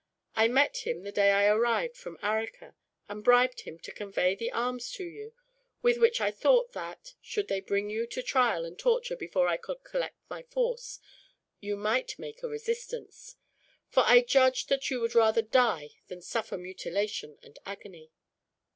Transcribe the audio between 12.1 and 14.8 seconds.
make a resistance; for I judged